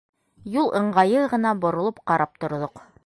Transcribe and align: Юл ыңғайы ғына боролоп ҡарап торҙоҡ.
Юл 0.53 0.71
ыңғайы 0.79 1.25
ғына 1.33 1.53
боролоп 1.67 2.01
ҡарап 2.13 2.43
торҙоҡ. 2.45 2.85